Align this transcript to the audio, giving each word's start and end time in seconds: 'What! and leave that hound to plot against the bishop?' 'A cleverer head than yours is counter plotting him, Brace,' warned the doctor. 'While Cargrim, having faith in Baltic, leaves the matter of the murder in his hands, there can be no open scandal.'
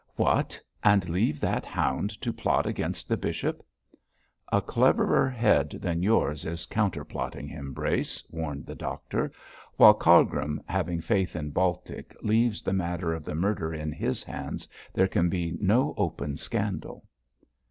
'What! 0.15 0.59
and 0.83 1.07
leave 1.09 1.39
that 1.41 1.63
hound 1.63 2.09
to 2.21 2.33
plot 2.33 2.65
against 2.65 3.07
the 3.07 3.15
bishop?' 3.17 3.63
'A 4.51 4.61
cleverer 4.63 5.29
head 5.29 5.69
than 5.79 6.01
yours 6.01 6.43
is 6.43 6.65
counter 6.65 7.05
plotting 7.05 7.47
him, 7.47 7.71
Brace,' 7.71 8.25
warned 8.31 8.65
the 8.65 8.73
doctor. 8.73 9.31
'While 9.77 9.93
Cargrim, 9.93 10.59
having 10.65 11.01
faith 11.01 11.35
in 11.35 11.51
Baltic, 11.51 12.15
leaves 12.23 12.63
the 12.63 12.73
matter 12.73 13.13
of 13.13 13.23
the 13.23 13.35
murder 13.35 13.75
in 13.75 13.91
his 13.91 14.23
hands, 14.23 14.67
there 14.91 15.07
can 15.07 15.29
be 15.29 15.55
no 15.61 15.93
open 15.97 16.35
scandal.' 16.35 17.05